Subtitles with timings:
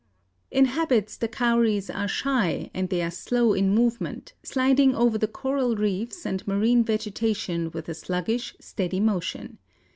[0.49, 5.27] In habits the Cowries are shy and they are slow in movement, sliding over the
[5.27, 9.59] coral reefs and marine vegetation with a sluggish, steady motion.